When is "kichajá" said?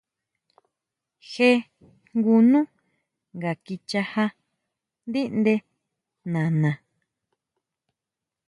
3.63-4.25